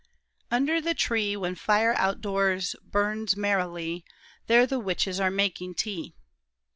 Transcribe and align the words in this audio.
'Under 0.49 0.81
the 0.81 0.95
tree, 0.95 1.37
When 1.37 1.53
fire 1.53 1.93
outdoors 1.95 2.75
burns 2.83 3.37
merrily, 3.37 4.03
There 4.47 4.65
the 4.65 4.79
witches 4.79 5.19
are 5.19 5.29
making 5.29 5.75
tea.' 5.75 6.15